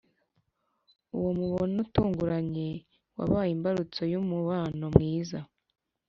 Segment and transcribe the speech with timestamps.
[1.17, 2.69] uwo mubonano utunguranye
[3.17, 5.39] wabaye imbarutso y'umubano mwiza